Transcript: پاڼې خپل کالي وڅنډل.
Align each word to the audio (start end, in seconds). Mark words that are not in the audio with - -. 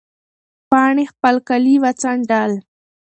پاڼې 0.69 1.05
خپل 1.11 1.35
کالي 1.47 1.75
وڅنډل. 1.83 2.51